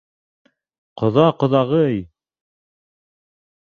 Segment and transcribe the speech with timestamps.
[1.03, 2.03] Ҡоҙа, ҡоҙағый!